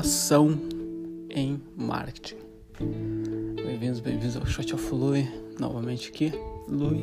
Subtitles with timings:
[0.00, 0.58] atuação
[1.28, 2.36] em marketing.
[3.54, 5.28] Bem-vindos, bem-vindos ao Shot of Louis,
[5.58, 6.32] novamente aqui,
[6.66, 7.02] Louis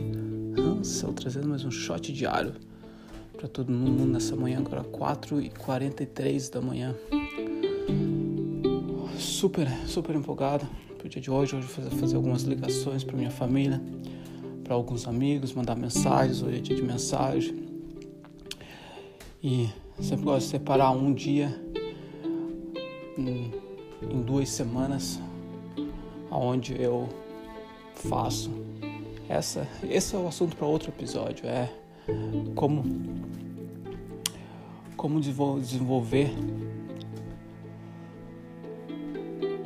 [0.57, 2.55] Hansel, trazendo mais um shot diário
[3.33, 6.95] para todo mundo nessa manhã, agora 4h43 da manhã.
[9.19, 10.67] Super, super empolgado
[10.97, 13.79] pro dia de hoje, hoje fazer, fazer algumas ligações para minha família,
[14.63, 17.63] para alguns amigos, mandar mensagens, hoje é dia de mensagem.
[19.43, 19.69] E
[20.01, 21.66] sempre gosto de separar um dia
[23.17, 23.51] em,
[24.01, 25.19] em duas semanas
[26.29, 27.07] onde eu
[27.95, 28.51] faço
[29.27, 31.69] essa esse é o assunto para outro episódio é
[32.55, 32.83] como
[34.95, 36.31] como desenvolver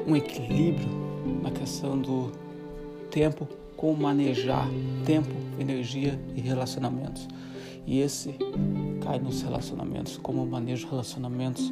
[0.07, 0.87] um equilíbrio
[1.41, 2.31] na questão do
[3.09, 4.67] tempo como manejar
[5.05, 5.29] tempo
[5.59, 7.27] energia e relacionamentos.
[7.85, 8.35] E esse
[9.01, 11.71] cai nos relacionamentos como manejo relacionamentos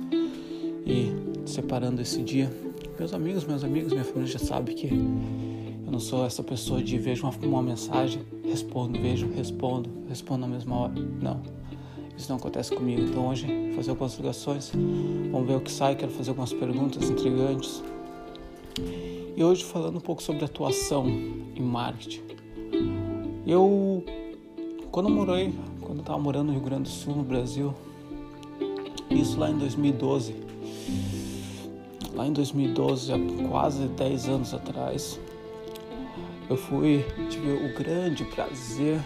[0.89, 2.51] e separando esse dia.
[2.97, 6.97] Meus amigos, meus amigos, minha família já sabe que eu não sou essa pessoa de
[6.97, 10.93] vejo uma, uma mensagem, respondo, vejo, respondo, respondo na mesma hora.
[11.21, 11.41] Não,
[12.17, 13.01] isso não acontece comigo.
[13.01, 14.71] Então hoje fazer algumas ligações,
[15.31, 15.95] vamos ver o que sai.
[15.95, 17.83] Quero fazer algumas perguntas intrigantes.
[19.37, 22.21] E hoje falando um pouco sobre atuação em marketing.
[23.47, 24.03] Eu,
[24.91, 27.73] quando eu morei, quando eu estava morando no Rio Grande do Sul, no Brasil,
[29.09, 30.48] isso lá em 2012,
[32.19, 33.17] lá em 2012, há
[33.47, 35.19] quase 10 anos atrás,
[36.49, 38.99] eu fui, tive o grande prazer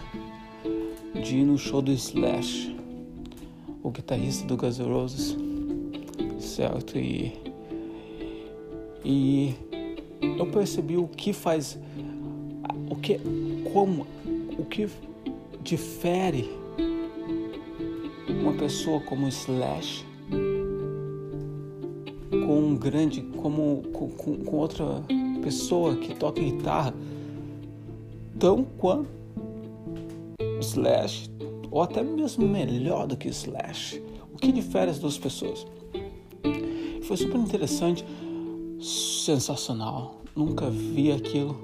[1.22, 2.74] de ir no show do Slash,
[3.82, 5.36] o guitarrista do Guns N' Roses,
[6.40, 6.98] certo?
[6.98, 7.32] E,
[9.04, 9.54] e
[10.20, 11.78] eu percebi o que faz,
[12.90, 13.20] o que,
[13.72, 14.06] como,
[14.58, 14.88] o que
[15.62, 16.50] difere
[18.28, 20.04] uma pessoa como Slash
[22.54, 25.02] com um grande, como com, com, outra
[25.42, 26.94] pessoa que toca guitarra,
[28.38, 29.08] tão quanto
[30.60, 31.28] Slash,
[31.68, 34.00] ou até mesmo melhor do que Slash.
[34.32, 35.66] O que difere as duas pessoas?
[37.02, 38.04] Foi super interessante,
[38.80, 40.20] sensacional.
[40.36, 41.58] Nunca vi aquilo,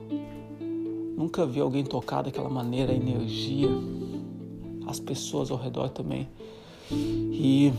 [1.17, 3.69] nunca vi alguém tocar daquela maneira, a energia,
[4.89, 6.29] as pessoas ao redor também.
[6.91, 7.73] E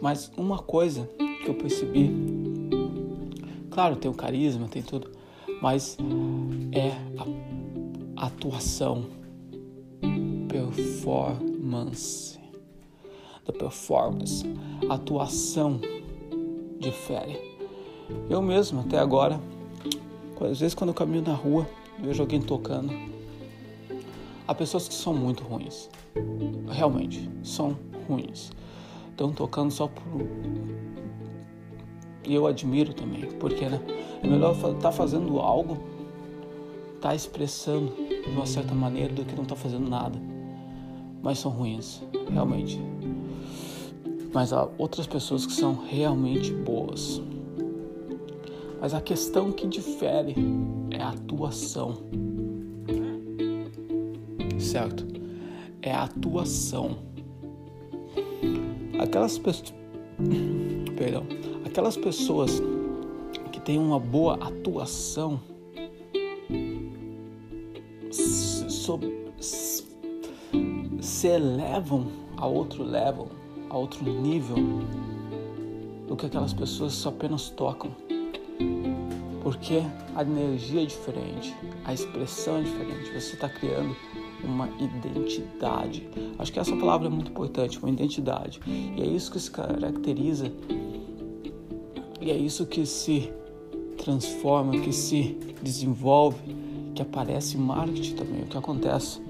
[0.00, 1.08] mas uma coisa
[1.42, 2.10] que eu percebi,
[3.70, 5.10] claro, tem o carisma, tem tudo,
[5.60, 5.96] mas
[6.72, 6.92] é
[8.16, 9.06] a atuação,
[10.48, 12.38] performance,
[13.44, 14.44] da performance,
[14.88, 15.80] atuação
[16.78, 17.38] difere.
[18.28, 19.40] Eu mesmo até agora,
[20.40, 22.92] às vezes quando eu caminho na rua, vejo alguém tocando.
[24.46, 25.88] Há pessoas que são muito ruins,
[26.68, 27.76] realmente são
[28.08, 28.50] ruins.
[29.10, 30.02] Estão tocando só por.
[32.24, 33.80] E eu admiro também, porque né,
[34.22, 35.78] é melhor estar tá fazendo algo,
[36.94, 37.92] estar tá expressando
[38.24, 40.18] de uma certa maneira do que não estar tá fazendo nada.
[41.22, 42.80] Mas são ruins, realmente.
[44.32, 47.20] Mas há outras pessoas que são realmente boas.
[48.80, 50.34] Mas a questão que difere
[50.90, 51.98] é a atuação.
[54.58, 55.06] Certo?
[55.80, 56.96] É a atuação
[59.02, 59.74] aquelas pessoas,
[60.96, 61.26] perdão,
[61.72, 62.62] aquelas pessoas
[63.50, 65.40] que têm uma boa atuação
[71.00, 73.30] se, elevam a outro level,
[73.70, 74.56] a outro nível
[76.06, 77.90] do que aquelas pessoas só apenas tocam.
[79.42, 79.82] Porque
[80.14, 81.56] a energia é diferente,
[81.86, 83.96] a expressão é diferente, você está criando
[84.44, 86.06] uma identidade.
[86.38, 88.60] Acho que essa palavra é muito importante, uma identidade.
[88.66, 90.52] E é isso que se caracteriza,
[92.22, 93.32] e é isso que se
[93.98, 96.56] transforma, que se desenvolve,
[96.94, 98.42] que aparece em marketing também.
[98.42, 99.20] O que acontece?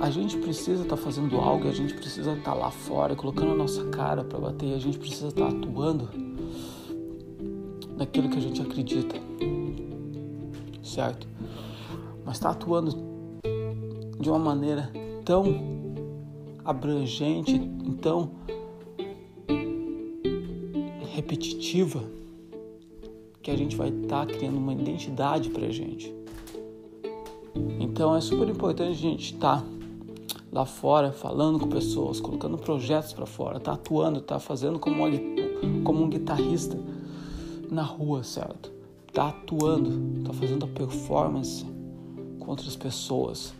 [0.00, 3.52] A gente precisa estar tá fazendo algo, a gente precisa estar tá lá fora, colocando
[3.52, 6.08] a nossa cara para bater, a gente precisa estar tá atuando
[7.96, 9.16] naquilo que a gente acredita,
[10.82, 11.26] certo?
[12.26, 12.90] mas está atuando
[14.18, 14.90] de uma maneira
[15.24, 15.44] tão
[16.64, 17.70] abrangente,
[18.02, 18.32] tão
[21.16, 22.04] repetitiva,
[23.42, 26.14] que a gente vai estar tá criando uma identidade para a gente.
[27.80, 29.66] Então é super importante a gente estar tá
[30.52, 35.04] lá fora falando com pessoas, colocando projetos para fora, tá atuando, tá fazendo como,
[35.84, 36.78] como um guitarrista
[37.70, 38.70] na rua, certo?
[39.10, 41.64] Tá atuando, tá fazendo a performance
[42.38, 43.54] com outras pessoas.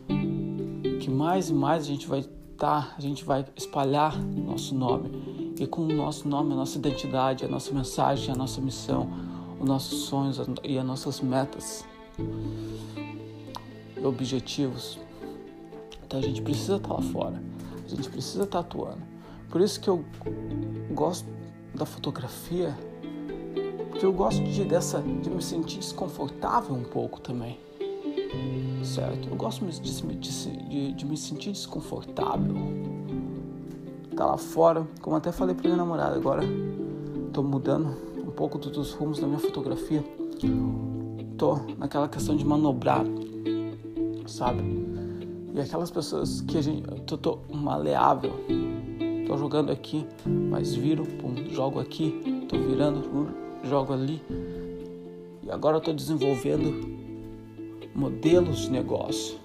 [1.00, 5.35] Que mais e mais a gente vai estar, tá, a gente vai espalhar nosso nome.
[5.58, 9.08] E com o nosso nome, a nossa identidade, a nossa mensagem, a nossa missão,
[9.58, 11.84] os nossos sonhos e as nossas metas
[12.18, 14.98] e objetivos.
[16.06, 17.42] Então a gente precisa estar lá fora,
[17.84, 19.02] a gente precisa estar atuando.
[19.50, 20.04] Por isso que eu
[20.92, 21.26] gosto
[21.74, 22.76] da fotografia,
[23.90, 27.58] porque eu gosto de, dessa, de me sentir desconfortável um pouco também.
[28.84, 29.28] Certo?
[29.28, 32.54] Eu gosto de, de, de me sentir desconfortável.
[34.16, 36.42] Tá lá fora, como até falei pra minha namorada agora,
[37.34, 37.94] tô mudando
[38.26, 40.02] um pouco dos rumos da minha fotografia.
[41.36, 43.04] Tô naquela questão de manobrar,
[44.26, 44.62] sabe?
[45.54, 46.82] E aquelas pessoas que a gente.
[46.88, 48.32] Eu tô maleável.
[49.26, 53.34] Tô jogando aqui, mas viro, pum, jogo aqui, tô virando,
[53.64, 54.22] jogo ali.
[55.42, 56.72] E agora eu tô desenvolvendo
[57.94, 59.36] modelos de negócio.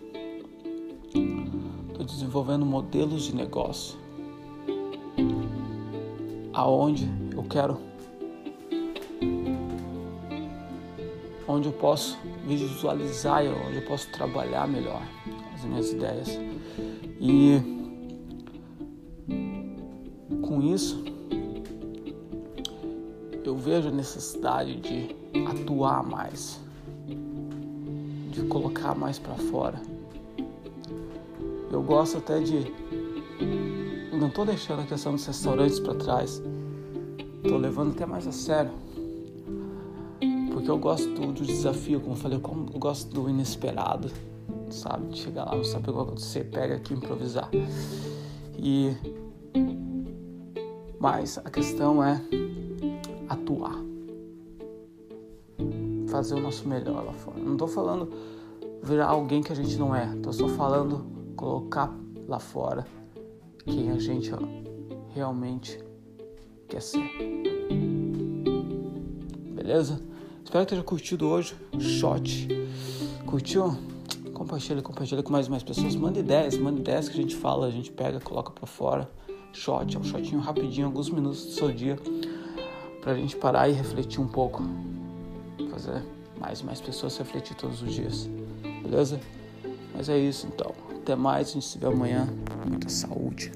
[1.90, 4.01] Estou desenvolvendo modelos de negócio.
[6.54, 7.78] Aonde eu quero.
[11.48, 15.02] Onde eu posso visualizar onde eu posso trabalhar melhor
[15.54, 16.40] as minhas ideias.
[17.20, 17.62] E
[20.42, 21.04] com isso
[23.44, 25.16] eu vejo a necessidade de
[25.48, 26.62] atuar mais
[28.32, 29.82] de colocar mais para fora.
[31.72, 32.72] Eu gosto até de.
[34.22, 36.44] Não estou deixando a questão dos restaurantes para trás.
[37.44, 38.70] Estou levando até mais a sério.
[40.54, 44.12] Porque eu gosto do, desafio, como eu falei, eu, gosto do inesperado,
[44.70, 45.08] sabe?
[45.08, 47.50] De chegar lá, não saber o que você pega aqui improvisar.
[48.60, 48.96] E.
[51.00, 52.22] Mas a questão é
[53.28, 53.76] atuar
[56.06, 57.40] fazer o nosso melhor lá fora.
[57.40, 58.08] Não estou falando
[58.84, 60.14] virar alguém que a gente não é.
[60.16, 61.92] Estou só falando colocar
[62.28, 63.01] lá fora
[63.72, 64.30] quem a gente
[65.16, 65.80] realmente
[66.68, 67.00] quer ser.
[69.56, 70.02] Beleza?
[70.44, 72.50] Espero que tenha curtido hoje o shot.
[73.26, 73.78] Curtiu?
[74.34, 75.96] Compartilha, compartilha com mais e mais pessoas.
[75.96, 79.10] Manda ideias, manda ideias que a gente fala, a gente pega, coloca para fora.
[79.54, 81.98] Shot, é um shotinho rapidinho, alguns minutos do seu dia,
[83.02, 84.64] pra gente parar e refletir um pouco
[85.70, 86.04] fazer
[86.40, 88.30] mais e mais pessoas refletir todos os dias.
[88.84, 89.20] Beleza?
[89.96, 90.74] Mas é isso então.
[91.02, 92.28] Até mais, a gente se vê amanhã.
[92.68, 93.52] Muita saúde.